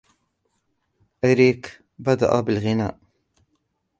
إريك 1.25 1.81
بدأ 1.99 2.39
بالغناء. 2.41 2.97